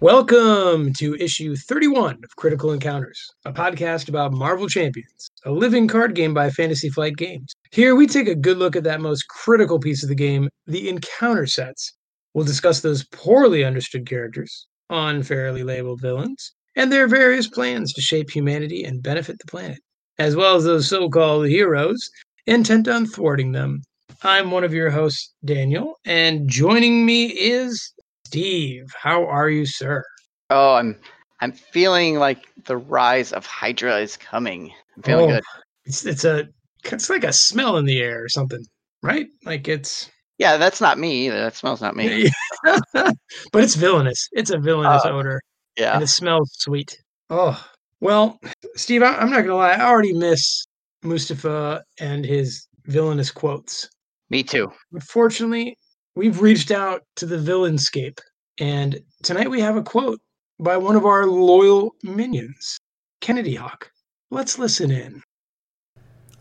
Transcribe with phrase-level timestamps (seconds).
[0.00, 6.14] Welcome to issue 31 of Critical Encounters, a podcast about Marvel Champions, a living card
[6.14, 7.52] game by Fantasy Flight Games.
[7.70, 10.88] Here we take a good look at that most critical piece of the game, the
[10.88, 11.92] encounter sets.
[12.32, 18.30] We'll discuss those poorly understood characters, unfairly labeled villains, and their various plans to shape
[18.30, 19.80] humanity and benefit the planet,
[20.18, 22.08] as well as those so called heroes
[22.46, 23.82] intent on thwarting them.
[24.22, 27.92] I'm one of your hosts, Daniel, and joining me is
[28.30, 28.84] Steve.
[28.96, 30.04] How are you, sir?
[30.50, 30.96] Oh, I'm
[31.40, 34.70] I'm feeling like the rise of Hydra is coming.
[34.96, 35.44] I'm feeling Oh, good.
[35.84, 36.46] It's it's a
[36.84, 38.64] it's like a smell in the air or something,
[39.02, 39.26] right?
[39.44, 40.08] Like it's
[40.38, 41.40] Yeah, that's not me either.
[41.40, 42.30] That smells not me.
[42.62, 44.28] but it's villainous.
[44.30, 45.40] It's a villainous Uh, odor,
[45.76, 45.94] Yeah.
[45.94, 46.96] and it smells sweet.
[47.30, 47.60] Oh
[48.00, 48.38] well,
[48.76, 49.72] Steve, I, I'm not gonna lie.
[49.72, 50.64] I already miss
[51.02, 53.88] Mustafa and his villainous quotes.
[54.28, 54.70] Me too.
[54.92, 55.76] But fortunately,
[56.14, 58.18] we've reached out to the villainscape,
[58.58, 60.20] and tonight we have a quote
[60.58, 62.78] by one of our loyal minions,
[63.20, 63.90] Kennedy Hawk.
[64.30, 65.22] Let's listen in.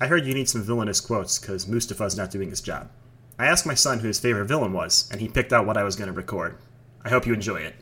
[0.02, 2.90] I heard you need some villainous quotes because Mustafa's not doing his job.
[3.38, 5.84] I asked my son who his favorite villain was, and he picked out what I
[5.84, 6.58] was going to record.
[7.04, 7.76] I hope you enjoy it.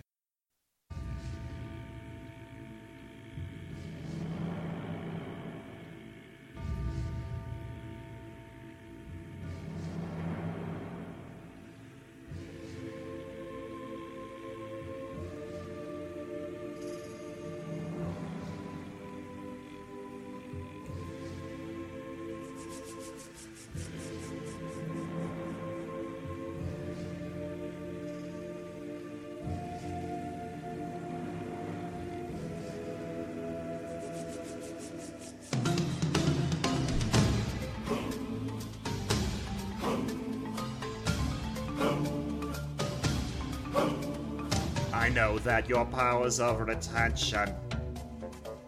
[45.17, 47.49] Know that your powers of retention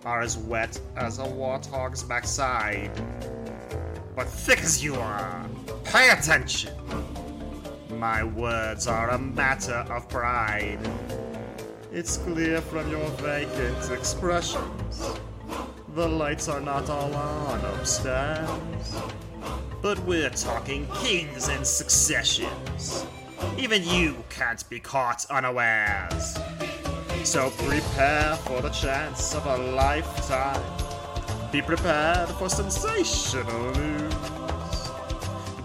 [0.04, 2.90] are as wet as a warthog's backside.
[4.16, 5.46] But thick as you are,
[5.84, 6.74] pay attention.
[8.00, 10.80] My words are a matter of pride.
[11.92, 15.08] It's clear from your vacant expressions.
[15.94, 18.96] The lights are not all on upstairs.
[19.84, 23.06] But we're talking kings and successions.
[23.58, 26.38] Even you can't be caught unawares.
[27.24, 30.62] So prepare for the chance of a lifetime.
[31.52, 34.14] Be prepared for sensational news.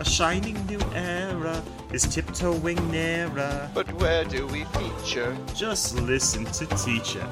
[0.01, 1.62] A shining new era
[1.93, 3.71] is tiptoeing nearer.
[3.73, 5.37] But where do we feature?
[5.55, 7.27] Just listen to teacher.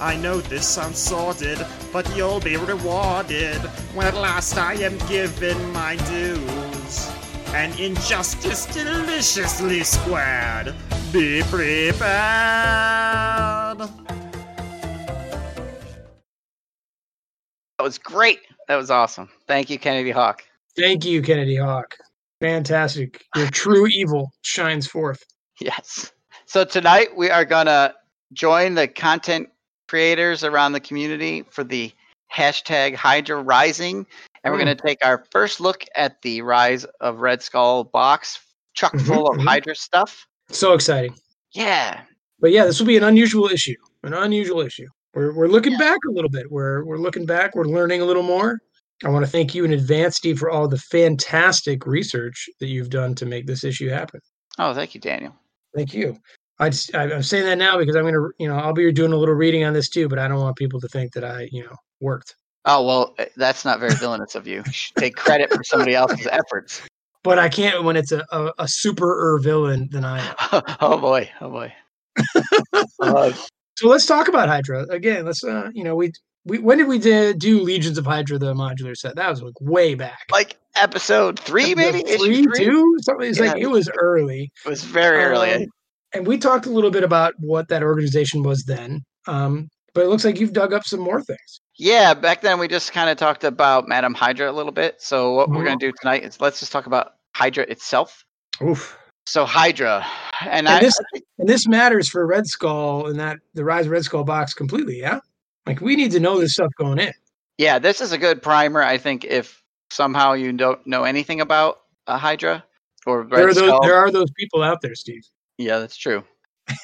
[0.00, 3.60] I know this sounds sordid, but you'll be rewarded
[3.94, 6.67] when at last I am given my dues.
[7.54, 10.74] And injustice deliciously squared.
[11.12, 11.98] Be prepared.
[17.78, 18.40] That was great.
[18.68, 19.30] That was awesome.
[19.46, 20.44] Thank you, Kennedy Hawk.
[20.76, 21.96] Thank you, Kennedy Hawk.
[22.40, 23.24] Fantastic.
[23.34, 25.24] Your true evil shines forth.
[25.60, 26.12] Yes.
[26.46, 27.94] So tonight we are gonna
[28.32, 29.48] join the content
[29.88, 31.92] creators around the community for the
[32.32, 34.06] hashtag Hydra Rising,
[34.44, 34.62] and we're Mm.
[34.62, 38.38] gonna take our first look at the Rise of Red Skull box,
[38.74, 39.46] chock Mhm, full of mhm.
[39.46, 40.26] Hydra stuff.
[40.50, 41.14] So exciting.
[41.52, 42.02] Yeah.
[42.40, 43.74] But yeah, this will be an unusual issue.
[44.04, 44.86] An unusual issue.
[45.14, 46.50] We're we're looking back a little bit.
[46.50, 47.54] We're we're looking back.
[47.54, 48.60] We're learning a little more.
[49.04, 52.90] I want to thank you in advance, Steve, for all the fantastic research that you've
[52.90, 54.20] done to make this issue happen.
[54.58, 55.34] Oh, thank you, Daniel.
[55.74, 56.16] Thank you.
[56.58, 59.12] I just, I, I'm saying that now because I'm gonna, you know, I'll be doing
[59.12, 60.08] a little reading on this too.
[60.08, 62.34] But I don't want people to think that I, you know, worked.
[62.64, 64.62] Oh well, eh, that's not very villainous of you.
[64.66, 66.82] You Take credit for somebody else's efforts.
[67.24, 70.62] But I can't when it's a a, a super villain than I am.
[70.80, 71.72] oh boy, oh boy.
[73.00, 73.32] Uh,
[73.78, 75.24] So let's talk about Hydra again.
[75.24, 76.10] Let's, uh, you know, we
[76.44, 79.14] we when did we do, do Legions of Hydra the modular set?
[79.14, 80.26] That was like way back.
[80.32, 82.64] like episode three, maybe Episode issue three, three.
[82.64, 83.28] two, something.
[83.30, 84.50] It's like it was early.
[84.66, 85.52] It was very early.
[85.52, 85.66] Um,
[86.12, 89.00] and we talked a little bit about what that organization was then.
[89.28, 91.60] Um, but it looks like you've dug up some more things.
[91.78, 95.00] Yeah, back then we just kind of talked about Madam Hydra a little bit.
[95.00, 95.92] So what we're going to mm-hmm.
[95.92, 98.24] do tonight is let's just talk about Hydra itself.
[98.60, 98.98] Oof.
[99.26, 100.04] So Hydra,
[100.40, 100.98] and, And I, this
[101.38, 104.98] and this matters for Red Skull and that the Rise of Red Skull box completely.
[104.98, 105.20] Yeah,
[105.66, 107.12] like we need to know this stuff going in.
[107.58, 108.82] yeah, this is a good primer.
[108.82, 112.64] I think if somehow you don't know anything about a Hydra
[113.06, 115.22] or Red There are those Skull, there are those people out there, Steve.
[115.58, 116.24] yeah, that's true.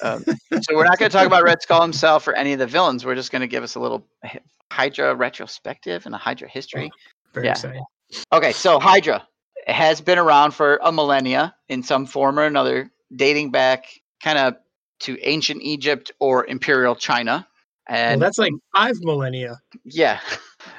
[0.03, 0.25] Um,
[0.63, 3.05] so we're not going to talk about Red Skull himself or any of the villains.
[3.05, 4.07] We're just going to give us a little
[4.73, 6.91] Hydra retrospective and a Hydra history.
[7.33, 7.53] Very Yeah.
[7.53, 7.83] exciting.
[8.33, 9.27] Okay, so Hydra
[9.67, 13.87] has been around for a millennia in some form or another, dating back
[14.23, 14.57] kind of
[15.01, 17.47] to ancient Egypt or imperial China.
[17.89, 19.61] Well, And that's like five millennia.
[19.85, 20.21] yeah,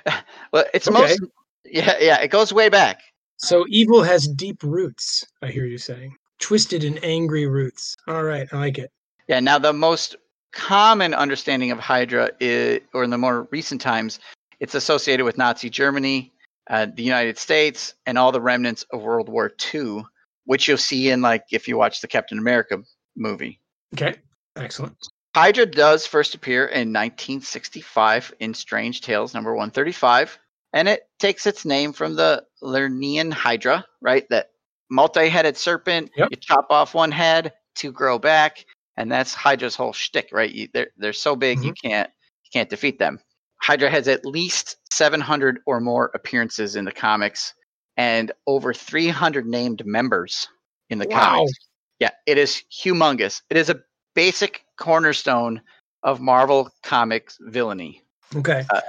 [0.52, 1.00] well, it's Okay.
[1.00, 1.20] most
[1.66, 3.02] yeah yeah it goes way back.
[3.38, 6.16] So evil has deep roots, I hear you saying.
[6.40, 7.96] Twisted and angry roots.
[8.08, 8.92] All right, I like it.
[9.28, 9.40] Yeah.
[9.40, 10.16] Now the most
[10.52, 14.20] common understanding of Hydra is, or in the more recent times,
[14.60, 16.34] it's associated with Nazi Germany,
[16.70, 20.04] uh, the United States, and all the remnants of World War II,
[20.46, 22.82] which you'll see in like if you watch the Captain America
[23.16, 23.60] movie.
[23.94, 24.16] Okay,
[24.56, 24.96] excellent.
[25.36, 30.40] Hydra does first appear in 1965 in Strange Tales number 135,
[30.72, 34.26] and it takes its name from the Lernean Hydra, right?
[34.30, 34.52] That
[34.90, 36.12] multi-headed serpent.
[36.16, 36.30] Yep.
[36.32, 38.66] You chop off one head, two grow back,
[38.98, 40.52] and that's Hydra's whole shtick, right?
[40.52, 41.88] You, they're they're so big you mm-hmm.
[41.88, 42.10] can't
[42.44, 43.20] you can't defeat them.
[43.62, 47.54] Hydra has at least 700 or more appearances in the comics,
[47.98, 50.48] and over 300 named members
[50.90, 51.20] in the Wow.
[51.20, 51.54] comics.
[52.00, 53.42] Yeah, it is humongous.
[53.50, 53.82] It is a
[54.14, 55.62] basic cornerstone
[56.04, 58.04] of Marvel Comics villainy.
[58.36, 58.66] Okay.
[58.70, 58.82] Uh,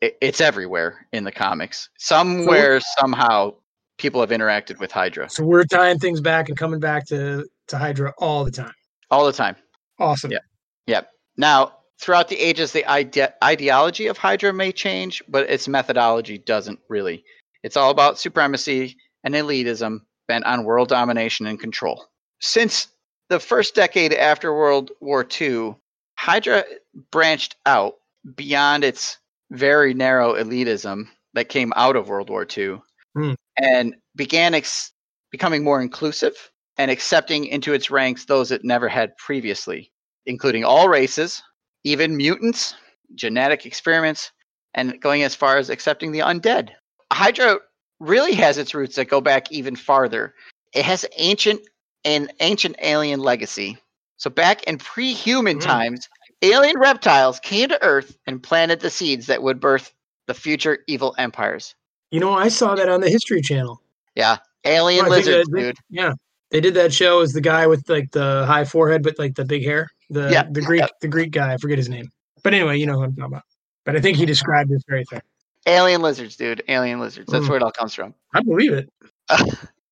[0.00, 1.88] it, it's everywhere in the comics.
[1.98, 3.54] Somewhere, somehow,
[3.98, 7.78] people have interacted with Hydra So we're tying things back and coming back to, to
[7.78, 8.72] Hydra all the time.
[9.10, 9.56] all the time.
[9.98, 10.32] Awesome.
[10.32, 10.38] Yeah.
[10.86, 11.08] Yep.
[11.36, 16.80] Now, throughout the ages, the ide- ideology of Hydra may change, but its methodology doesn't
[16.88, 17.24] really.
[17.62, 22.06] It's all about supremacy and elitism bent on world domination and control.
[22.40, 22.88] Since
[23.30, 25.76] the first decade after World War II,
[26.18, 26.64] Hydra
[27.10, 27.94] branched out
[28.34, 29.18] beyond its
[29.50, 31.04] very narrow elitism
[31.34, 32.78] that came out of World War II
[33.14, 33.34] Hmm.
[33.56, 34.92] And began ex-
[35.30, 39.92] becoming more inclusive and accepting into its ranks those it never had previously,
[40.26, 41.42] including all races,
[41.84, 42.74] even mutants,
[43.14, 44.32] genetic experiments,
[44.74, 46.70] and going as far as accepting the undead.
[47.12, 47.58] Hydra
[48.00, 50.34] really has its roots that go back even farther.
[50.72, 51.60] It has ancient
[52.04, 53.78] an ancient alien legacy.
[54.16, 55.62] So back in pre-human Mm.
[55.62, 56.08] times,
[56.42, 59.94] alien reptiles came to Earth and planted the seeds that would birth
[60.26, 61.74] the future evil empires.
[62.14, 63.82] You know, I saw that on the History Channel.
[64.14, 65.76] Yeah, alien I lizards, that- dude.
[65.90, 66.12] Yeah.
[66.52, 69.44] They did that show as the guy with like the high forehead but like the
[69.44, 69.88] big hair.
[70.10, 70.86] The Yeah, the Greek yeah.
[71.00, 72.12] the Greek guy, I forget his name.
[72.44, 73.42] But anyway, you know who I'm talking about.
[73.84, 75.22] But I think he described this very thing.
[75.66, 76.62] Alien lizards, dude.
[76.68, 77.32] Alien lizards.
[77.32, 77.48] That's Mm.
[77.48, 78.14] where it all comes from.
[78.34, 78.88] I believe it.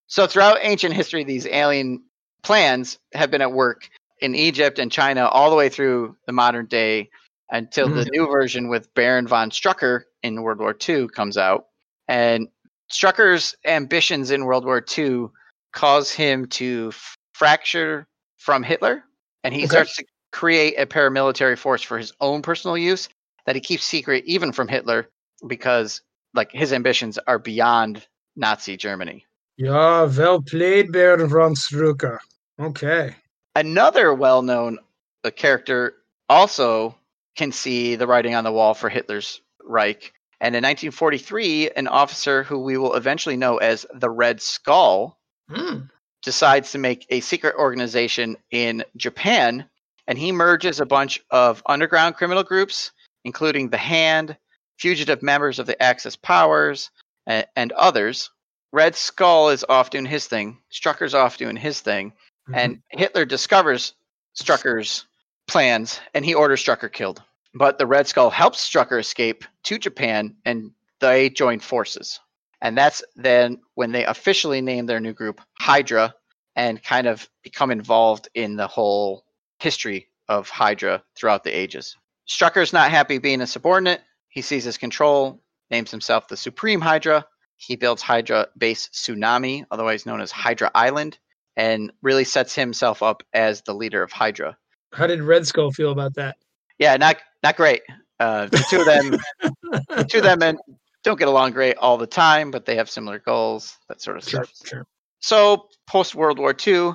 [0.06, 2.04] So throughout ancient history, these alien
[2.44, 3.88] plans have been at work
[4.20, 7.10] in Egypt and China all the way through the modern day
[7.50, 11.66] until the new version with Baron von Strucker in World War II comes out.
[12.08, 12.48] And
[12.90, 15.26] Strucker's ambitions in World War II
[15.72, 18.06] cause him to f- fracture
[18.38, 19.04] from Hitler,
[19.44, 19.68] and he Okay.
[19.68, 23.08] starts to create a paramilitary force for his own personal use
[23.46, 25.08] that he keeps secret even from Hitler
[25.46, 26.02] because
[26.34, 28.06] like his ambitions are beyond
[28.36, 29.26] Nazi Germany.
[29.58, 32.18] Yeah, well played, Baron von Strucker.
[32.60, 33.14] Okay.
[33.56, 34.78] another well-known
[35.24, 35.94] uh, character
[36.28, 36.94] also
[37.36, 40.12] can see the writing on the wall for Hitler's Reich.
[40.42, 45.18] And in 1943, an officer who we will eventually know as the Red Skull
[45.48, 45.84] Hmm.
[46.22, 49.68] decides to make a secret organization in Japan,
[50.06, 52.90] and he merges a bunch of underground criminal groups,
[53.24, 54.36] including the Hand,
[54.78, 56.90] fugitive members of the Axis powers,
[57.26, 58.30] and, and others.
[58.72, 60.58] Red Skull is off doing his thing.
[60.70, 62.12] Strucker's off doing his thing
[62.52, 63.94] and Hitler discovers
[64.40, 65.06] Strucker's
[65.46, 67.22] plans and he orders Strucker killed.
[67.54, 72.20] But the Red Skull helps Strucker escape to Japan and they join forces.
[72.60, 76.14] And that's then when they officially name their new group Hydra
[76.56, 79.24] and kind of become involved in the whole
[79.58, 81.96] history of Hydra throughout the ages.
[82.28, 84.00] Strucker's not happy being a subordinate.
[84.28, 87.26] He seizes control, names himself the Supreme Hydra.
[87.56, 91.18] He builds Hydra base Tsunami, otherwise known as Hydra Island,
[91.56, 94.56] and really sets himself up as the leader of Hydra.
[94.92, 96.36] How did Red Skull feel about that?
[96.78, 97.82] Yeah, not not great.
[98.20, 99.16] Uh, the two of them,
[99.98, 100.58] the two of them, and
[101.04, 104.24] don't get along great all the time, but they have similar goals, that sort of
[104.24, 104.52] Sure, stuff.
[104.64, 104.86] sure.
[105.20, 106.92] So post World War II,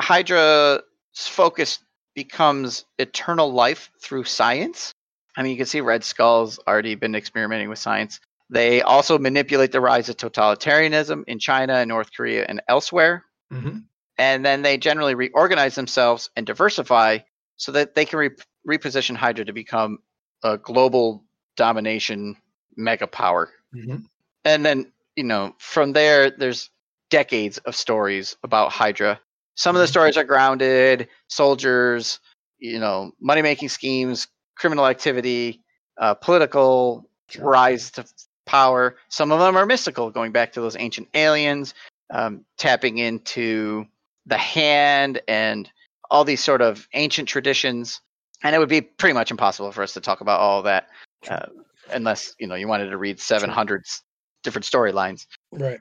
[0.00, 0.82] Hydra's
[1.16, 1.78] focus
[2.14, 4.94] becomes eternal life through science.
[5.36, 8.20] I mean, you can see Red Skull's already been experimenting with science.
[8.50, 13.90] They also manipulate the rise of totalitarianism in China and North Korea and elsewhere hmm
[14.18, 17.18] and then they generally reorganize themselves and diversify
[17.56, 18.30] so that they can re-
[18.68, 19.98] reposition Hydra to become
[20.42, 21.24] a global
[21.56, 22.36] domination
[22.76, 23.50] mega power.
[23.72, 23.96] hmm
[24.44, 26.70] And then, you know, from there, there's
[27.10, 29.20] decades of stories about Hydra.
[29.56, 29.90] Some of the Mhm.
[29.90, 32.20] stories are grounded, soldiers,
[32.58, 35.62] you know, money making schemes, criminal activity,
[36.00, 38.04] uh, political rise to
[38.46, 38.96] power.
[39.08, 41.74] Some of them are mystical, going back to those ancient aliens,
[42.12, 43.86] um, tapping into
[44.26, 45.70] the hand and
[46.10, 48.00] all these sort of ancient traditions,
[48.42, 50.88] and it would be pretty much impossible for us to talk about all that
[51.28, 51.46] uh,
[51.90, 54.02] unless you know you wanted to read 700 s-
[54.42, 55.26] different storylines.
[55.52, 55.80] Right.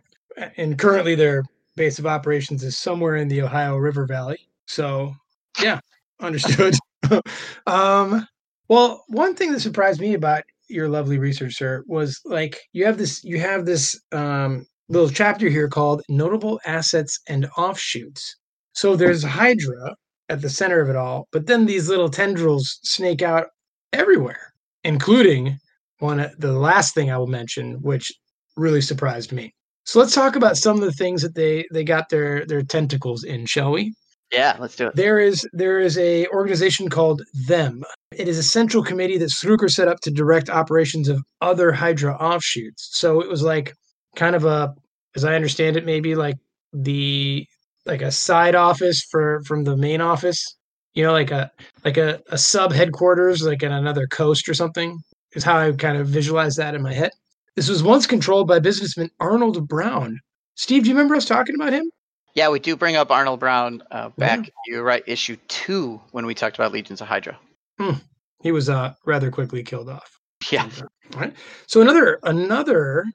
[0.57, 1.43] And currently their
[1.75, 4.39] base of operations is somewhere in the Ohio River Valley.
[4.67, 5.13] So,
[5.61, 5.79] yeah,
[6.19, 6.75] understood.
[7.67, 8.27] um,
[8.67, 12.97] well, one thing that surprised me about your lovely research, sir, was like you have
[12.97, 18.35] this you have this um, little chapter here called Notable Assets and Offshoots.
[18.73, 19.95] So there's Hydra
[20.29, 23.47] at the center of it all, but then these little tendrils snake out
[23.93, 25.57] everywhere, including
[25.99, 28.11] one uh, the last thing I will mention, which
[28.55, 29.53] really surprised me.
[29.85, 33.23] So let's talk about some of the things that they they got their their tentacles
[33.23, 33.93] in, shall we?
[34.31, 34.95] Yeah, let's do it.
[34.95, 37.83] There is there is a organization called Them.
[38.11, 42.13] It is a central committee that Strucker set up to direct operations of other Hydra
[42.15, 42.89] offshoots.
[42.91, 43.73] So it was like
[44.15, 44.75] kind of a,
[45.15, 46.37] as I understand it, maybe like
[46.73, 47.47] the
[47.85, 50.55] like a side office for from the main office.
[50.93, 51.51] You know, like a
[51.85, 54.99] like a, a sub headquarters, like in another coast or something,
[55.33, 57.11] is how I kind of visualize that in my head.
[57.55, 60.19] This was once controlled by businessman Arnold Brown.
[60.55, 61.89] Steve, do you remember us talking about him?
[62.35, 64.49] Yeah, we do bring up Arnold Brown uh, back.
[64.65, 67.37] You're right, issue two when we talked about Legions of Hydra.
[68.41, 70.19] He was uh, rather quickly killed off.
[70.51, 70.69] Yeah,
[71.15, 71.33] All right.
[71.67, 73.05] So another another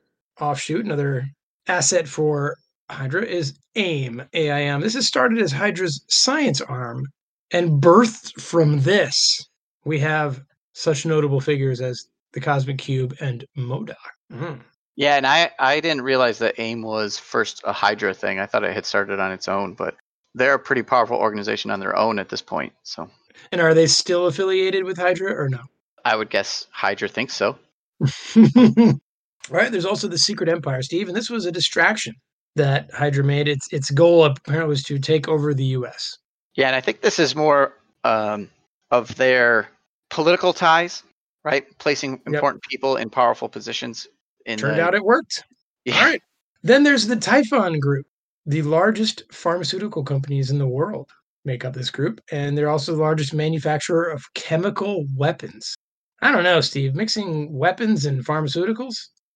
[0.40, 1.26] offshoot, another
[1.66, 2.56] asset for
[2.90, 4.22] Hydra is AIM.
[4.34, 4.80] AIM.
[4.80, 7.06] This is started as Hydra's science arm
[7.50, 9.40] and birthed from this.
[9.84, 13.94] We have such notable figures as the Cosmic Cube and MODOK.
[14.32, 14.60] Mhm.
[14.96, 18.38] yeah, and I I didn't realize that AIM was first a Hydra thing.
[18.38, 19.96] I thought it had started on its own, but
[20.34, 22.72] they're a pretty powerful organization on their own at this point.
[22.82, 23.08] So
[23.52, 25.60] And are they still affiliated with Hydra or no?
[26.04, 27.58] I would guess Hydra thinks so.
[28.36, 29.70] right.
[29.70, 32.14] There's also the Secret Empire, Steve, and this was a distraction
[32.56, 33.48] that Hydra made.
[33.48, 36.18] Its its goal apparently was to take over the U.S.
[36.54, 38.50] Yeah, and I think this is more um,
[38.90, 39.68] of their
[40.10, 41.02] political ties,
[41.44, 41.64] right?
[41.78, 44.06] Placing important people in powerful positions.
[44.46, 45.42] In Turned the, out it worked.
[45.84, 45.98] yeah.
[45.98, 46.22] All right.
[46.62, 48.06] Then there's the Typhon Group.
[48.46, 51.10] The largest pharmaceutical companies in the world
[51.46, 55.74] make up this group, and they're also the largest manufacturer of chemical weapons.
[56.22, 56.94] I don't know, Steve.
[56.94, 58.94] Mixing weapons and pharmaceuticals?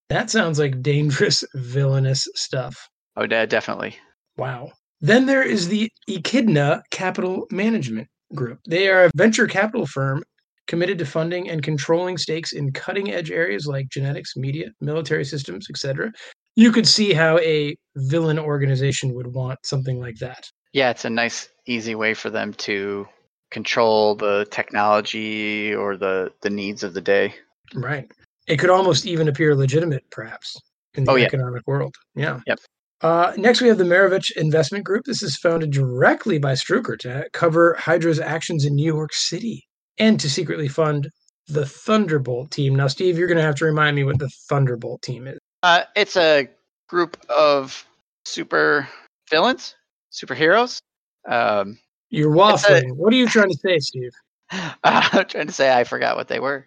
[0.08, 2.88] That sounds like dangerous, villainous stuff.
[3.18, 3.96] Oh, de- definitely.
[4.37, 4.70] Wow.
[5.00, 8.60] Then there is the Echidna Capital Management Group.
[8.66, 10.22] They are a venture capital firm
[10.68, 15.66] committed to funding and controlling stakes in cutting edge areas like genetics, media, military systems,
[15.70, 16.12] etc.
[16.56, 20.48] You could see how a villain organization would want something like that.
[20.72, 23.06] Yeah, it's a nice, easy way for them to
[23.50, 27.34] control the technology or the the needs of the day.
[27.75, 28.08] Right.
[28.46, 30.56] It could almost even appear legitimate, perhaps,
[30.94, 31.26] in the Oh, yeah.
[31.26, 31.94] economic world.
[32.14, 32.40] Yeah.
[32.46, 32.60] Yep.
[33.00, 35.05] Uh, next, we have the Maravich Investment Group.
[35.05, 39.64] This is founded directly by Strucker to cover Hydra's actions in New York City
[39.99, 41.09] and to secretly fund
[41.47, 42.75] the Thunderbolt team.
[42.75, 45.38] Now, Steve, you're going to have to remind me what the Thunderbolt team is.
[45.62, 46.49] Uh, it's a
[46.88, 47.87] group of
[48.25, 48.88] super
[49.31, 49.75] villains,
[50.12, 50.81] superheroes.
[51.28, 51.78] Um,
[52.11, 52.97] You're It's a- waffling.
[52.97, 54.11] what are you trying to say, Steve?
[54.85, 56.67] I'm trying to say I forgot what they were.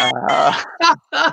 [0.00, 0.62] Uh,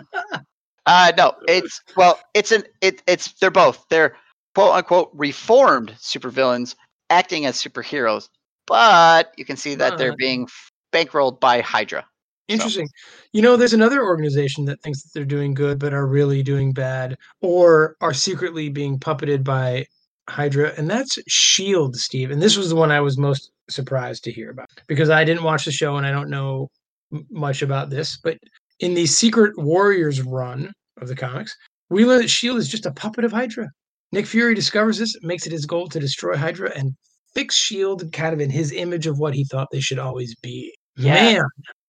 [0.85, 4.15] uh, no, it's well, it's an it, it's they're both they're
[4.55, 6.75] quote unquote reformed supervillains
[7.11, 8.29] acting as superheroes,
[8.65, 10.17] but you can see that they're Ah.
[10.17, 10.47] being
[10.91, 12.05] bankrolled by Hydra.
[12.47, 12.87] Interesting.
[13.33, 16.73] You know, there's another organization that thinks that they're doing good, but are really doing
[16.73, 19.85] bad, or are secretly being puppeted by
[20.29, 22.31] Hydra, and that's Shield, Steve.
[22.31, 25.43] And this was the one I was most surprised to hear about because I didn't
[25.43, 26.69] watch the show and I don't know
[27.11, 28.17] m- much about this.
[28.23, 28.37] But
[28.79, 30.71] in the Secret Warriors run
[31.01, 31.55] of the comics,
[31.89, 33.69] we learn that Shield is just a puppet of Hydra.
[34.15, 36.93] Nick Fury discovers this, makes it his goal to destroy Hydra and
[37.33, 40.73] fix Shield kind of in his image of what he thought they should always be.
[40.95, 41.13] Yeah.
[41.13, 41.43] Man,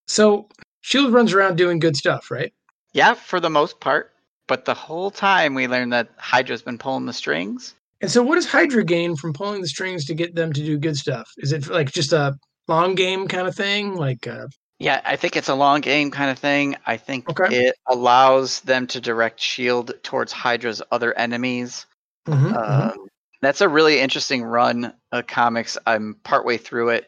[0.07, 0.49] so
[0.81, 2.51] Shield runs around doing good stuff, right?
[2.91, 4.11] Yeah, for the most part,
[4.45, 7.75] but the whole time we learn that Hydra's been pulling the strings.
[8.01, 10.77] And so, what does Hydra gain from pulling the strings to get them to do
[10.77, 11.29] good stuff?
[11.37, 12.35] Is it like just a
[12.67, 13.95] long game kind of thing?
[13.95, 14.47] Like, uh,
[14.79, 16.75] Yeah, I think it's a long game kind of thing.
[16.85, 17.67] I think Okay.
[17.67, 21.86] it allows them to direct Shield towards Hydra's other enemies.
[22.27, 22.91] Mhm, mhm.
[22.91, 23.07] Um,
[23.41, 25.77] that's a really interesting run of comics.
[25.85, 27.05] I'm partway through it.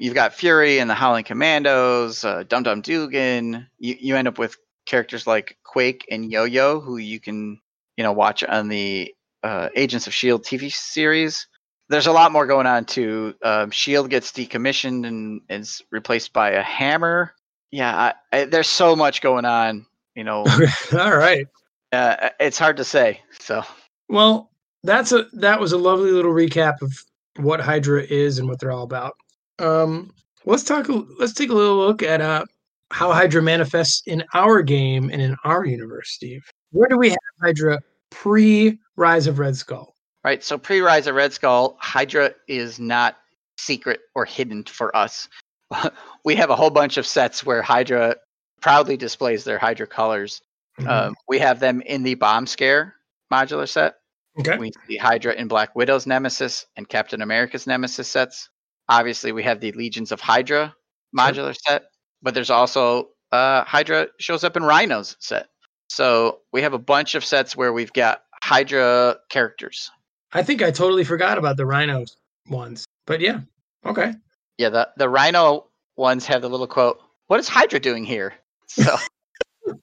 [0.00, 3.66] You've got Fury and the Howling Commandos, uh, Dum Dum Dugan.
[3.78, 4.56] You you end up with
[4.86, 7.58] characters like Quake and Yo Yo, who you can
[7.96, 11.46] you know watch on the uh, Agents of Shield TV series.
[11.88, 13.34] There's a lot more going on too.
[13.42, 17.32] Um, Shield gets decommissioned and is replaced by a hammer.
[17.70, 19.86] Yeah, I, I, there's so much going on.
[20.14, 20.44] You know,
[20.92, 21.46] All right.
[21.92, 23.20] uh, it's hard to say.
[23.40, 23.62] So.
[24.08, 24.50] Well,
[24.84, 26.92] that's a that was a lovely little recap of
[27.36, 29.16] what Hydra is and what they're all about.
[29.58, 30.12] Um,
[30.44, 30.86] let's talk.
[31.18, 32.44] Let's take a little look at uh,
[32.90, 36.44] how Hydra manifests in our game and in our universe, Steve.
[36.72, 37.80] Where do we have Hydra
[38.10, 39.94] pre Rise of Red Skull?
[40.24, 40.42] Right.
[40.42, 43.16] So pre Rise of Red Skull, Hydra is not
[43.56, 45.28] secret or hidden for us.
[46.24, 48.16] we have a whole bunch of sets where Hydra
[48.60, 50.40] proudly displays their Hydra colors.
[50.78, 50.88] Mm-hmm.
[50.88, 52.94] Um, we have them in the Bomb Scare
[53.32, 53.96] modular set.
[54.40, 54.58] Okay.
[54.58, 58.50] We see Hydra in Black Widow's Nemesis and Captain America's Nemesis sets.
[58.88, 60.74] Obviously, we have the Legions of Hydra
[61.16, 61.84] modular set,
[62.22, 65.48] but there's also uh, Hydra shows up in Rhino's set.
[65.90, 69.90] So we have a bunch of sets where we've got Hydra characters.
[70.32, 72.04] I think I totally forgot about the Rhino
[72.48, 73.40] ones, but yeah.
[73.84, 74.14] Okay.
[74.58, 78.34] Yeah, the, the Rhino ones have the little quote, What is Hydra doing here?
[78.66, 78.96] So,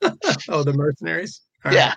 [0.50, 1.42] Oh, the mercenaries.
[1.64, 1.76] All right.
[1.76, 1.94] yeah.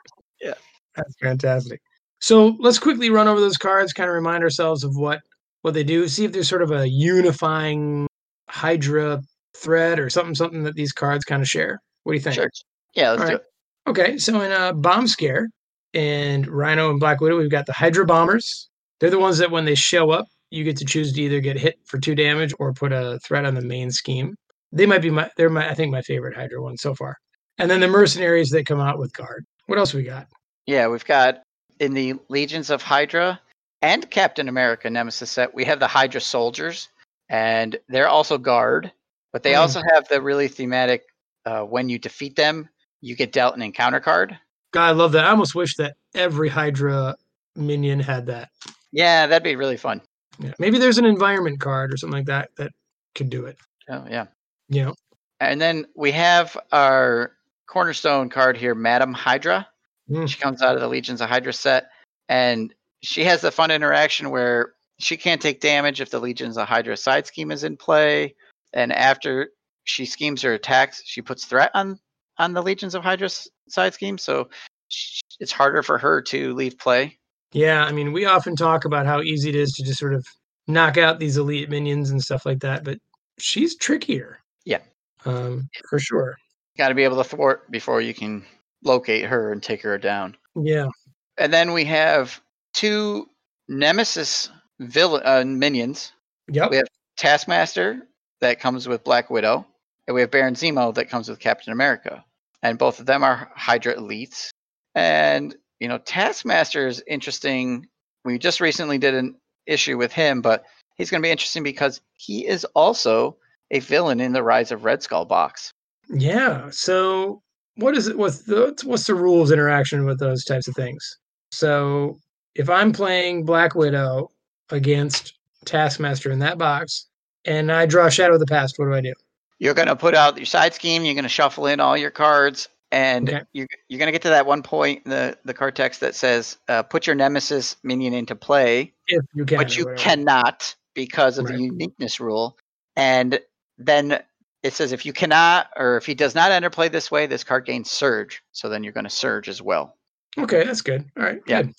[0.98, 1.80] That's fantastic.
[2.20, 5.20] So let's quickly run over those cards, kind of remind ourselves of what
[5.62, 6.08] what they do.
[6.08, 8.06] See if there's sort of a unifying
[8.48, 9.22] Hydra
[9.56, 11.80] thread or something something that these cards kind of share.
[12.04, 12.36] What do you think?
[12.36, 12.50] Sure.
[12.94, 13.42] Yeah, let's All do right.
[13.42, 13.90] it.
[13.90, 15.48] Okay, so in uh, Bomb Scare
[15.94, 18.68] and Rhino and Black Widow, we've got the Hydra Bombers.
[19.00, 21.58] They're the ones that when they show up, you get to choose to either get
[21.58, 24.34] hit for two damage or put a threat on the main scheme.
[24.72, 27.16] They might be my they're my I think my favorite Hydra one so far.
[27.58, 29.44] And then the mercenaries that come out with guard.
[29.66, 30.26] What else we got?
[30.66, 31.38] Yeah, we've got
[31.80, 33.40] in the Legions of Hydra
[33.82, 36.88] and Captain America Nemesis set, we have the Hydra soldiers,
[37.28, 38.92] and they're also guard,
[39.32, 39.60] but they Hmm.
[39.60, 41.04] also have the really thematic
[41.46, 42.68] uh, when you defeat them,
[43.00, 44.36] you get dealt an encounter card.
[44.72, 45.24] God, I love that.
[45.24, 47.16] I almost wish that every Hydra
[47.56, 48.50] minion had that.
[48.92, 50.02] Yeah, that'd be really fun.
[50.38, 50.52] Yeah.
[50.58, 52.72] Maybe there's an environment card or something like that that
[53.14, 53.56] could do it.
[53.88, 54.26] Oh, yeah.
[54.68, 54.94] Know?
[55.40, 57.32] And then we have our
[57.66, 59.66] cornerstone card here, Madam Hydra.
[60.08, 60.26] Hmm.
[60.26, 61.90] She comes out of the Legions of Hydra set,
[62.28, 66.66] and she has the fun interaction where she can't take damage if the Legions of
[66.66, 68.34] Hydra side scheme is in play.
[68.72, 69.50] And after
[69.84, 71.98] she schemes her attacks, she puts threat on
[72.38, 73.28] on the Legions of Hydra
[73.68, 74.48] side scheme, so
[74.88, 77.18] sh- it's harder for her to leave play.
[77.52, 80.26] Yeah, I mean, we often talk about how easy it is to just sort of
[80.66, 82.98] knock out these elite minions and stuff like that, but
[83.38, 84.38] she's trickier.
[84.64, 84.80] Yeah.
[85.24, 86.36] Um, for sure.
[86.76, 88.44] Got to be able to thwart before you can
[88.82, 90.36] locate her and take her down.
[90.54, 90.88] Yeah.
[91.36, 92.40] And then we have
[92.74, 93.28] two
[93.68, 96.12] Nemesis villain uh, minions.
[96.50, 96.70] Yep.
[96.70, 98.06] We have Taskmaster
[98.40, 99.66] that comes with Black Widow,
[100.06, 102.24] and we have Baron Zemo that comes with Captain America.
[102.62, 104.50] And both of them are Hydra elites.
[104.94, 107.86] And you know, Taskmaster is interesting.
[108.24, 109.36] We just recently did an
[109.66, 110.64] issue with him, but
[110.96, 113.36] he's going to be interesting because he is also
[113.70, 115.72] a villain in the Rise of Red Skull box.
[116.08, 116.70] Yeah.
[116.70, 117.42] So
[117.78, 118.18] what is it?
[118.18, 121.18] What's the what's the rules interaction with those types of things?
[121.52, 122.18] So
[122.54, 124.30] if I'm playing Black Widow
[124.70, 127.06] against Taskmaster in that box,
[127.44, 129.12] and I draw Shadow of the Past, what do I do?
[129.60, 131.04] You're going to put out your side scheme.
[131.04, 133.42] You're going to shuffle in all your cards, and Okay.
[133.52, 136.14] you're, you're going to get to that one point in the, the card text that
[136.14, 140.02] says, uh, put your Nemesis minion into play, If you can, but you whatever.
[140.02, 141.54] cannot because of Right.
[141.54, 142.56] the uniqueness rule.
[142.96, 143.40] And
[143.78, 144.22] then
[144.62, 147.44] it says, if you cannot, or if he does not enter play this way, this
[147.44, 148.42] card gains Surge.
[148.52, 149.96] So then you're going to Surge as well.
[150.36, 151.04] Okay, that's good.
[151.16, 151.40] All right.
[151.46, 151.62] Yeah.
[151.62, 151.74] good.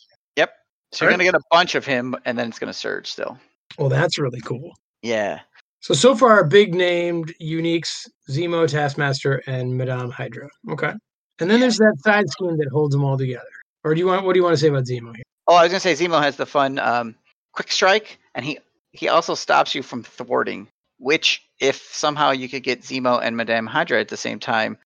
[0.92, 1.20] So you're Alright.
[1.20, 3.38] going to get a bunch of him, and then it's going to Surge still.
[3.78, 4.74] Well, that's really cool.
[5.02, 5.42] Yeah.
[5.82, 10.50] So so far, big named uniques: Zemo, Taskmaster, and Madame Hydra.
[10.70, 10.92] Okay,
[11.40, 13.46] and then there's that side scheme that holds them all together.
[13.84, 14.26] Or do you want?
[14.26, 15.24] What do you want to say about Zemo here?
[15.48, 17.16] Oh, I was gonna say Zemo has the fun um,
[17.54, 18.60] quick strike, and he
[18.92, 20.68] he also stops you from thwarting.
[21.00, 24.78] Which, if somehow you could get Zemo and Madame Hydra at the same time,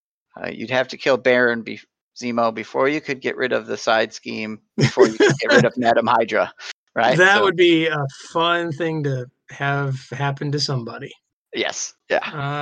[0.42, 1.82] uh, you'd have to kill Baron be-
[2.22, 4.60] Zemo before you could get rid of the side scheme.
[4.78, 6.54] Before you could get rid of Madame Hydra,
[6.96, 7.18] right?
[7.18, 11.12] That So, would be a fun thing to have happen to somebody.
[11.54, 12.20] yes, yeah,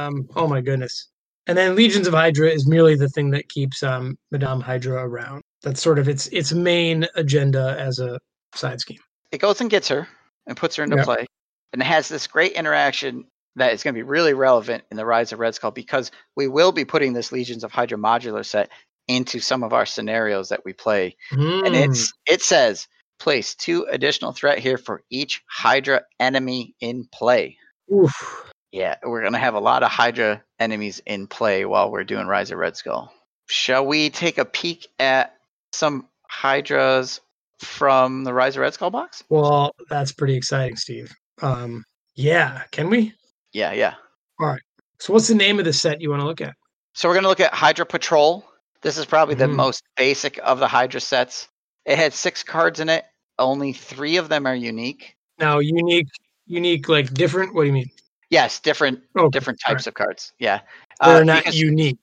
[0.07, 1.07] Um, oh my goodness.
[1.47, 5.41] And then Legions of Hydra is merely the thing that keeps um, Madame Hydra around.
[5.63, 8.19] That's sort of its its main agenda as a
[8.55, 8.99] side scheme.
[9.31, 10.07] it goes and gets her
[10.47, 11.05] and puts her into Yep.
[11.05, 11.25] play,
[11.73, 15.05] and it has this great interaction that is going to be really relevant in the
[15.05, 18.69] Rise of Red Skull because we will be putting this Legions of Hydra modular set
[19.07, 21.73] into some of our scenarios that we play and Hmm.
[21.75, 22.87] it's it says
[23.19, 27.57] place two additional threat here for each Hydra enemy in play.
[27.93, 28.13] Oof.
[28.71, 32.51] Yeah, we're gonna have a lot of Hydra enemies in play while we're doing Rise
[32.51, 33.11] of Red Skull.
[33.49, 35.35] Shall we take a peek at
[35.73, 37.19] some Hydras
[37.59, 39.23] from the Rise of Red Skull box?
[39.29, 41.13] Well, that's pretty exciting, Steve.
[41.41, 41.83] Um,
[42.15, 43.13] yeah, can we?
[43.53, 43.95] Yeah, yeah.
[44.39, 44.61] All right.
[44.99, 46.55] So, what's the name of the set you want to look at?
[46.93, 48.45] So we're gonna look at Hydra Patrol.
[48.81, 49.55] This is probably the Mhm.
[49.55, 51.47] most basic of the Hydra sets.
[51.85, 53.05] It had six cards in it.
[53.39, 55.15] Only three of them are unique.
[55.39, 56.07] Now, unique,
[56.45, 57.53] unique, like different.
[57.53, 57.89] What do you mean?
[58.29, 60.33] Yes, different oh, different types of cards.
[60.39, 60.61] Yeah.
[61.01, 61.97] They're Uh, not because- unique.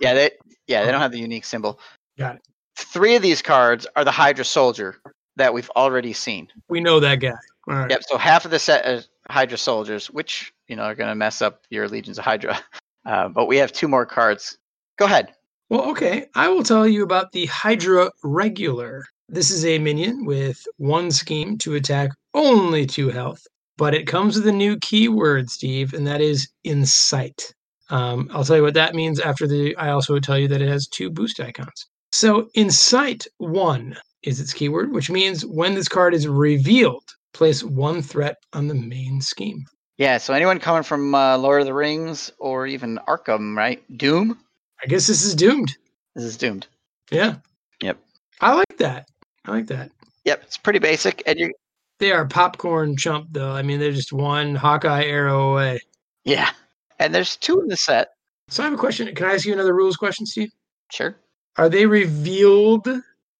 [0.00, 0.30] Yeah, they
[0.66, 1.80] yeah they don't have the unique symbol.
[2.18, 2.42] Got it.
[2.76, 5.00] Three of these cards are the Hydra Soldier
[5.36, 6.48] that we've already seen.
[6.68, 7.32] We know that guy.
[7.70, 7.90] Right.
[7.90, 8.02] Yep.
[8.08, 11.40] So half of the set is Hydra Soldiers, which you know are going to mess
[11.40, 12.58] up your Legions of Hydra.
[13.06, 14.58] Uh, but we have two more cards.
[14.98, 15.32] Go ahead.
[15.70, 16.26] Well, okay.
[16.34, 19.06] I will tell you about the Hydra Regular.
[19.26, 23.46] This is a minion with one scheme to attack only two health,
[23.78, 27.54] but it comes with a new keyword, Steve, and that is Incite.
[27.88, 29.74] Um, I'll tell you what that means after the.
[29.76, 31.86] I also tell you that it has two boost icons.
[32.12, 38.02] So, Incite 1 is its keyword, which means when this card is revealed, place one
[38.02, 39.64] threat on the main scheme.
[39.98, 40.18] Yeah.
[40.18, 43.82] So anyone coming from uh, Lord of the Rings or even Arkham, right?
[43.96, 44.38] Doom.
[44.82, 45.76] I guess this is doomed.
[46.14, 46.66] This is doomed.
[47.10, 47.36] Yeah.
[47.82, 47.98] Yep.
[48.40, 49.08] I like that.
[49.44, 49.90] I like that.
[50.24, 50.42] Yep.
[50.44, 51.52] It's pretty basic, and you.
[51.98, 53.52] They are popcorn chump, though.
[53.52, 55.80] I mean, they're just one Hawkeye arrow away.
[56.24, 56.50] Yeah.
[56.98, 58.08] And there's two in the set.
[58.48, 59.14] So I have a question.
[59.14, 60.50] Can I ask you another rules question, Steve?
[60.90, 61.16] Sure.
[61.56, 62.88] Are they revealed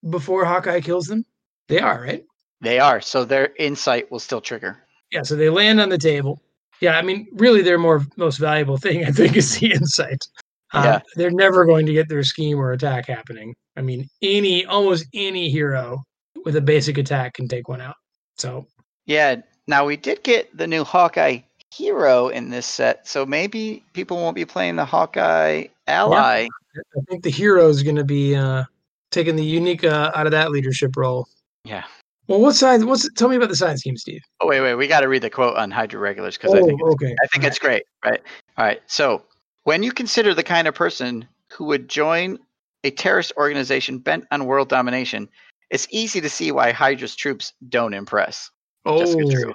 [0.08, 1.24] before Hawkeye kills them?
[1.68, 2.24] They are, right?
[2.60, 3.00] They are.
[3.00, 4.78] So their incite will still trigger.
[5.10, 5.22] Yeah.
[5.22, 6.42] So they land on the table.
[6.80, 6.98] Yeah.
[6.98, 10.24] I mean, really, their more most valuable thing, I think, is the incite.
[10.72, 11.00] Uh, Yeah.
[11.16, 13.54] They're never going to get their scheme or attack happening.
[13.76, 16.04] I mean, any almost any hero
[16.44, 17.96] with a basic attack can take one out.
[18.36, 18.66] So
[19.06, 19.42] Yeah.
[19.66, 21.40] Now we did get the new Hawkeye
[21.72, 26.48] hero in this set, so maybe people won't be playing the Hawkeye ally.
[26.74, 26.82] Yeah.
[26.96, 28.64] I think the hero is going to be uh,
[29.10, 31.28] taking the unique uh, out of that leadership role.
[31.64, 31.84] Yeah.
[32.30, 32.84] Well, what side?
[32.84, 34.22] What's tell me about the side scheme, Steve?
[34.40, 34.76] Oh wait, wait.
[34.76, 37.12] We got to read the quote on Hydra regulars because I oh, think Oh, okay.
[37.24, 37.82] I think it's great.
[38.04, 38.22] Right.
[38.56, 38.80] All right.
[38.86, 39.24] So
[39.64, 42.38] when you consider the kind of person who would join
[42.84, 45.28] a terrorist organization bent on world domination,
[45.70, 48.48] it's easy to see why Hydra's troops don't impress.
[48.86, 49.52] Oh,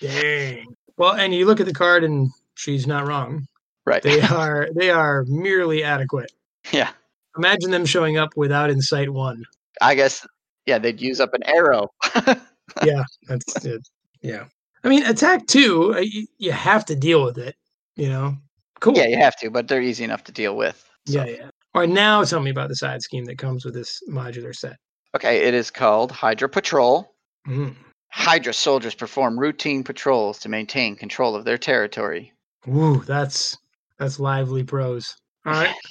[0.00, 0.66] dang.
[0.96, 3.48] Well, and you look at the card, and she's not wrong.
[3.86, 4.04] Right.
[4.04, 6.30] They are they are merely adequate.
[6.70, 6.90] yeah.
[7.36, 9.44] Imagine them showing up without Incite One.
[9.80, 10.24] I guess.
[10.66, 11.88] Yeah, they'd use up an arrow.
[12.82, 13.86] Yeah, that's it.
[14.22, 14.44] Yeah.
[14.82, 17.56] I mean, attack two, uh, you, you have to deal with it.
[17.94, 18.36] You know.
[18.80, 18.96] Cool.
[18.96, 20.82] yeah, you have to, but they're easy enough to deal with.
[21.06, 21.24] so.
[21.24, 21.26] Yeah.
[21.26, 21.50] Yeah.
[21.74, 21.88] All right.
[21.88, 24.76] Now tell me about the side scheme that comes with this modular set.
[25.14, 27.14] Okay, it is called Hydra Patrol.
[27.46, 27.76] Mm.
[28.10, 32.32] Hydra soldiers perform routine patrols to maintain control of their territory.
[32.68, 33.56] Ooh, that's
[33.98, 35.14] that's lively prose.
[35.46, 35.74] All right.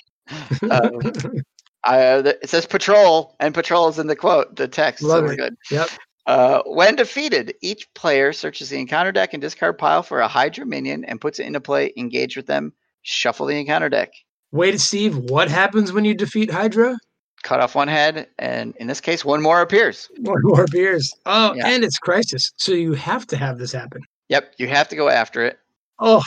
[0.72, 1.02] Um,
[1.86, 5.04] Uh, it says patrol, and patrol is in the quote, the text.
[5.04, 5.38] Love so it.
[5.38, 5.56] good.
[5.72, 5.90] Yep.
[6.26, 10.66] Uh, when defeated, each player searches the encounter deck and discard pile for a Hydra
[10.66, 11.92] minion and puts it into play.
[11.98, 12.72] Engage with them.
[13.02, 14.14] Shuffle the encounter deck.
[14.54, 15.18] Wait, Steve.
[15.18, 16.98] What happens when you defeat Hydra?
[17.44, 20.10] Cut off one head, and in this case, one more appears.
[20.20, 21.14] One more appears.
[21.26, 21.68] Oh, Yeah.
[21.68, 24.02] and it's crisis, so you have to have this happen.
[24.30, 25.60] Yep, you have to go after it.
[26.00, 26.24] Oh,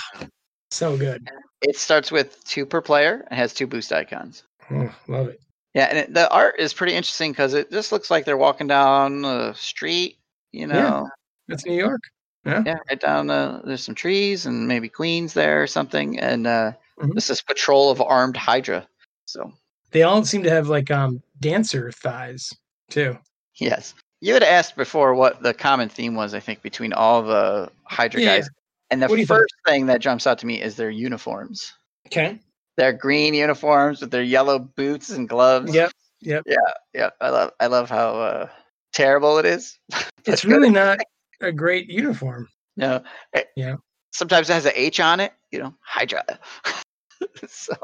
[0.71, 1.27] so good.
[1.63, 4.43] It starts with two per player and has two boost icons.
[4.71, 5.41] Oh, love it.
[5.77, 8.67] Yeah, and it, the art is pretty interesting because it just looks like they're walking
[8.67, 10.17] down the street.
[10.51, 11.07] You know,
[11.49, 12.01] it's New York.
[12.47, 13.29] yeah, right down.
[13.29, 17.13] Uh, there's some trees and maybe queens there or something, and uh, Mhm.
[17.13, 18.89] this is patrol of armed Hydra.
[19.27, 19.53] So
[19.91, 22.55] They all seem to have like um dancer thighs
[22.89, 23.19] too.
[23.57, 26.33] yes, you had asked before what the common theme was.
[26.33, 28.49] I think between all the Hydra Yeah, guys,
[28.91, 29.29] and the you think?
[29.29, 31.75] first thing that jumps out to me is their uniforms.
[32.07, 32.41] Okay.
[32.77, 35.75] Their green uniforms with their yellow boots and gloves.
[35.75, 35.93] Yep.
[36.21, 36.43] Yep.
[36.47, 36.57] yeah.
[36.95, 37.11] Yeah.
[37.21, 37.53] I love.
[37.61, 38.49] I love how uh,
[38.93, 39.79] terrible it is.
[40.29, 40.99] It's really not
[41.41, 42.49] a great uniform.
[42.77, 43.01] No.
[43.33, 43.77] it- Yeah.
[44.13, 46.25] Sometimes it has an H on it, you know, Hydra.
[47.49, 47.75] so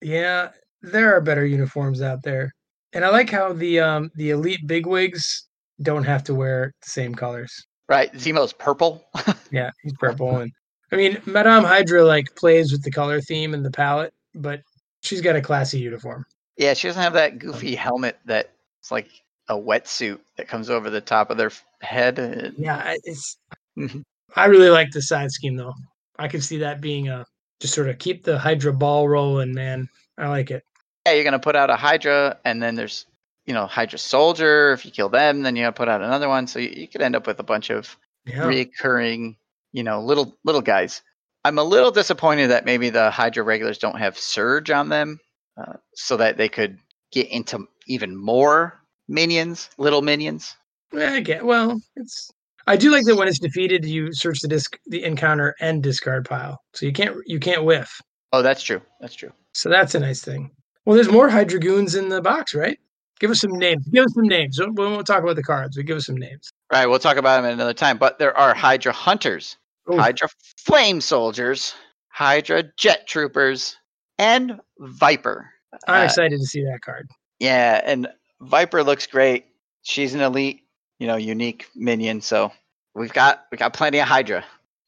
[0.00, 0.50] Yeah,
[0.80, 2.54] there are better uniforms out there.
[2.94, 5.46] And I like how the um the elite bigwigs
[5.82, 7.52] don't have to wear the same colors.
[7.88, 9.04] right, Zemo's purple.
[9.50, 10.50] Yeah, he's purple and
[10.92, 14.62] I mean Madame Hydra like plays with the color theme and the palette, but
[15.02, 16.24] she's got a classy uniform.
[16.56, 19.08] yeah, she doesn't have that goofy helmet that it's like
[19.48, 22.54] a wetsuit that comes over the top of their head.
[22.56, 23.36] Yeah, it's
[23.78, 24.02] Mhm.
[24.36, 25.74] I really like the side scheme though.
[26.18, 27.24] I could see that being a
[27.60, 29.88] just sort of keep the Hydra ball rolling, man.
[30.18, 30.62] I like it.
[31.06, 33.06] Yeah, you're gonna put out a Hydra, and then there's
[33.46, 34.72] you know Hydra soldier.
[34.72, 36.46] If you kill them, then you gotta put out another one.
[36.46, 38.42] So you, you could end up with a bunch of Yeah.
[38.44, 39.36] reoccurring,
[39.72, 41.02] you know, little little guys.
[41.44, 45.18] I'm a little disappointed that maybe the Hydra regulars don't have Surge on them,
[45.56, 46.78] uh, so that they could
[47.10, 50.56] get into even more minions, little minions.
[50.92, 52.30] Yeah, I get well, it's
[52.66, 56.24] I do like that when it's defeated you search the disc the encounter and discard
[56.26, 56.58] pile.
[56.74, 58.00] So you can't you can't whiff.
[58.32, 58.80] Oh, that's true.
[59.00, 59.32] That's true.
[59.52, 60.50] So that's a nice thing.
[60.84, 62.78] Well, there's more Hydra goons in the box, right?
[63.20, 63.86] Give us some names.
[63.88, 64.58] Give us some names.
[64.58, 66.50] We won't talk about the cards, but give us some names.
[66.72, 67.98] Right, we'll talk about them at another time.
[67.98, 69.56] But there are Hydra hunters.
[69.90, 69.96] Ooh.
[69.98, 71.74] Hydra Flame Soldiers,
[72.08, 73.76] Hydra Jet Troopers,
[74.18, 75.50] and Viper.
[75.88, 77.08] I'm Uh, excited to see that card.
[77.40, 78.08] Yeah, and
[78.40, 79.46] Viper looks great.
[79.82, 80.60] She's an elite,
[80.98, 82.20] you know, unique minion.
[82.20, 82.52] So
[82.94, 84.44] we've got we got plenty of Hydra.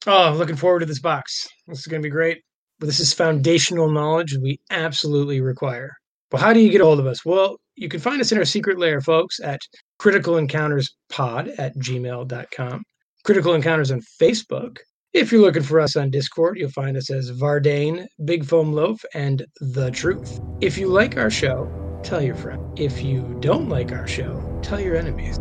[0.06, 1.48] Oh, I'm looking forward to this box.
[1.66, 2.42] This is going to be great.
[2.78, 5.92] But this is foundational knowledge we absolutely require.
[6.30, 7.24] Well, how do you get a hold of us?
[7.24, 9.60] Well, you can find us in our secret lair, folks, at
[10.00, 12.82] criticalencounterspod at gmail.com.
[13.24, 14.80] Critical Encounters on Facebook.
[15.14, 19.02] If you're looking for us on Discord, you'll find us as Vardane, Big Foam Loaf,
[19.14, 20.40] and The Truth.
[20.60, 21.70] If you like our show,
[22.02, 22.78] tell your friend.
[22.78, 25.38] If you don't like our show, tell your enemies.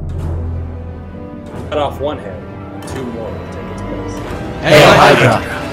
[1.67, 4.13] Cut off one head, two more will take its place.
[4.63, 5.72] Hail Hydra!